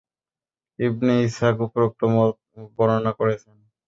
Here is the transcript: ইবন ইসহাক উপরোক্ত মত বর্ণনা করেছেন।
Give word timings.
ইবন 0.79 1.07
ইসহাক 1.19 1.57
উপরোক্ত 1.67 2.01
মত 2.13 2.35
বর্ণনা 2.77 3.11
করেছেন। 3.19 3.55